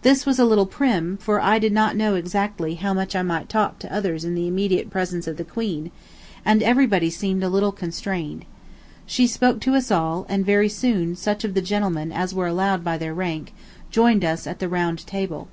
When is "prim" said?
0.64-1.18